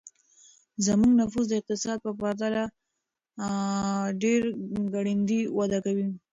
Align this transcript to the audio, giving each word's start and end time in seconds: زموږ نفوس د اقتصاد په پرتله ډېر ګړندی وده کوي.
زموږ 0.85 1.11
نفوس 1.21 1.45
د 1.49 1.53
اقتصاد 1.61 1.97
په 2.05 2.11
پرتله 2.19 2.63
ډېر 4.21 4.41
ګړندی 4.93 5.41
وده 5.57 5.79
کوي. 5.85 6.07